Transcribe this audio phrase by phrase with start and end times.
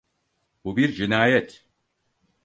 [0.63, 1.65] Bu bir cinayet.